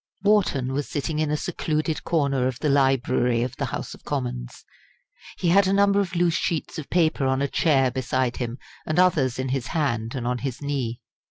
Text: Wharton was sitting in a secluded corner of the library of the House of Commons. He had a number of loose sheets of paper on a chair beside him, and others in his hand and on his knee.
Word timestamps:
Wharton 0.23 0.73
was 0.73 0.89
sitting 0.89 1.19
in 1.19 1.29
a 1.29 1.37
secluded 1.37 2.03
corner 2.03 2.47
of 2.47 2.57
the 2.57 2.69
library 2.69 3.43
of 3.43 3.55
the 3.57 3.65
House 3.65 3.93
of 3.93 4.03
Commons. 4.03 4.65
He 5.37 5.49
had 5.49 5.67
a 5.67 5.73
number 5.73 5.99
of 5.99 6.15
loose 6.15 6.33
sheets 6.33 6.79
of 6.79 6.89
paper 6.89 7.27
on 7.27 7.39
a 7.39 7.47
chair 7.47 7.91
beside 7.91 8.37
him, 8.37 8.57
and 8.87 8.97
others 8.97 9.37
in 9.37 9.49
his 9.49 9.67
hand 9.77 10.15
and 10.15 10.25
on 10.25 10.39
his 10.39 10.59
knee. 10.59 11.01